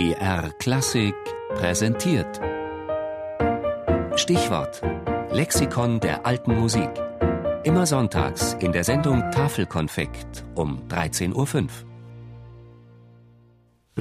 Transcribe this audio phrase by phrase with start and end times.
[0.00, 1.14] BR Klassik
[1.56, 2.40] präsentiert.
[4.16, 4.80] Stichwort:
[5.30, 6.88] Lexikon der alten Musik.
[7.64, 11.68] Immer sonntags in der Sendung Tafelkonfekt um 13.05 Uhr.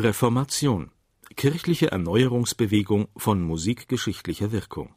[0.01, 0.91] Reformation.
[1.35, 4.95] Kirchliche Erneuerungsbewegung von musikgeschichtlicher Wirkung.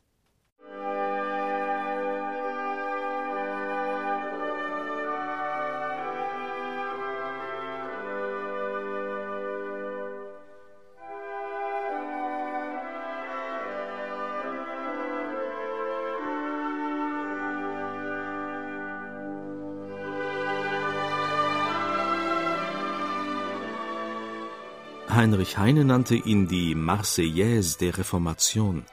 [25.15, 28.84] Heinrich Heine nannte ihn die Marseillaise der Reformation,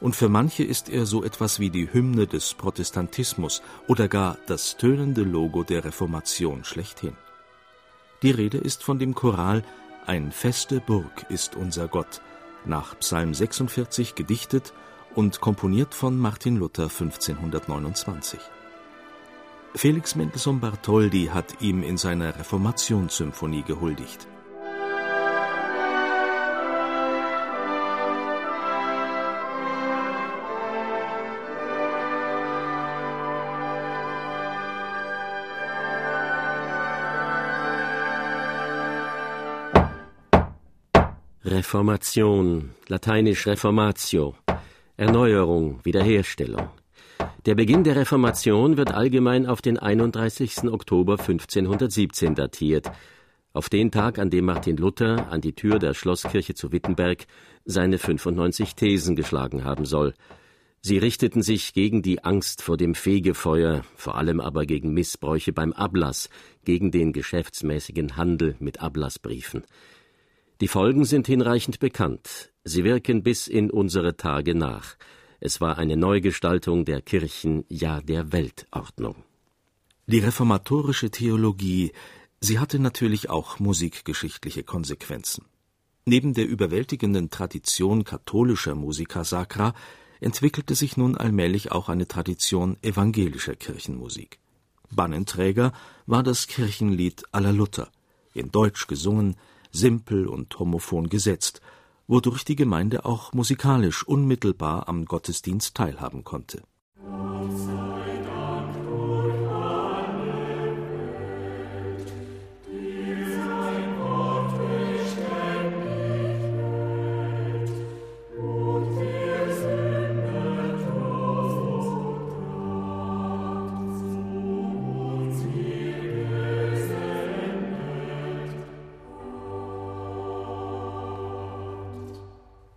[0.00, 4.76] und für manche ist er so etwas wie die Hymne des Protestantismus oder gar das
[4.76, 7.16] tönende Logo der Reformation schlechthin.
[8.22, 9.64] Die Rede ist von dem Choral
[10.06, 12.20] Ein feste Burg ist unser Gott,
[12.66, 14.74] nach Psalm 46 gedichtet
[15.14, 18.38] und komponiert von Martin Luther 1529.
[19.74, 24.28] Felix Mendelssohn Bartholdy hat ihm in seiner Reformationssymphonie gehuldigt.
[41.46, 44.34] Reformation, lateinisch Reformatio,
[44.96, 46.70] Erneuerung, Wiederherstellung.
[47.44, 50.64] Der Beginn der Reformation wird allgemein auf den 31.
[50.72, 52.90] Oktober 1517 datiert,
[53.52, 57.26] auf den Tag, an dem Martin Luther an die Tür der Schlosskirche zu Wittenberg
[57.66, 60.14] seine 95 Thesen geschlagen haben soll.
[60.80, 65.74] Sie richteten sich gegen die Angst vor dem Fegefeuer, vor allem aber gegen Missbräuche beim
[65.74, 66.30] Ablass,
[66.64, 69.64] gegen den geschäftsmäßigen Handel mit Ablassbriefen.
[70.60, 72.52] Die Folgen sind hinreichend bekannt.
[72.62, 74.96] Sie wirken bis in unsere Tage nach.
[75.40, 79.24] Es war eine Neugestaltung der Kirchen, ja der Weltordnung.
[80.06, 81.92] Die reformatorische Theologie,
[82.40, 85.44] sie hatte natürlich auch musikgeschichtliche Konsequenzen.
[86.06, 89.74] Neben der überwältigenden Tradition katholischer Musica sacra
[90.20, 94.38] entwickelte sich nun allmählich auch eine Tradition evangelischer Kirchenmusik.
[94.90, 95.72] Bannenträger
[96.06, 97.90] war das Kirchenlied aller Luther,
[98.34, 99.36] in Deutsch gesungen,
[99.74, 101.60] simpel und homophon gesetzt,
[102.06, 106.62] wodurch die Gemeinde auch musikalisch unmittelbar am Gottesdienst teilhaben konnte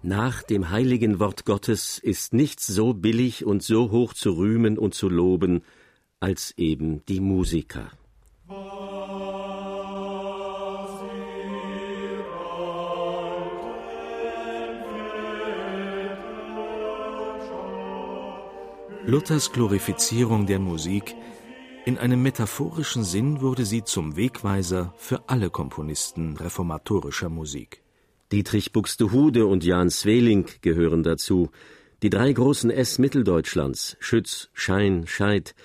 [0.09, 4.93] Nach dem heiligen Wort Gottes ist nichts so billig und so hoch zu rühmen und
[4.93, 5.63] zu loben
[6.21, 7.91] als eben die Musiker.
[19.05, 21.15] Luthers Glorifizierung der Musik
[21.83, 27.81] in einem metaphorischen Sinn wurde sie zum Wegweiser für alle Komponisten reformatorischer Musik.
[28.31, 31.49] Dietrich Buxtehude und Jan Sweling gehören dazu,
[32.03, 35.55] die drei großen S Mitteldeutschlands, Schütz, Schein, Scheid,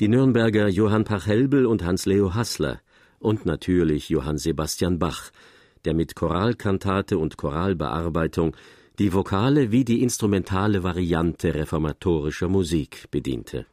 [0.00, 2.80] die Nürnberger Johann Pachelbel und Hans-Leo Hassler
[3.20, 5.30] und natürlich Johann Sebastian Bach,
[5.84, 8.56] der mit Choralkantate und Choralbearbeitung
[8.98, 13.66] die vokale wie die instrumentale Variante reformatorischer Musik bediente.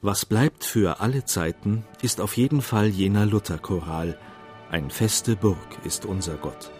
[0.00, 4.18] Was bleibt für alle Zeiten, ist auf jeden Fall jener Lutherchoral.
[4.68, 6.72] Ein feste Burg ist unser Gott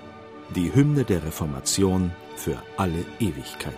[0.55, 3.75] die Hymne der Reformation für alle Ewigkeit.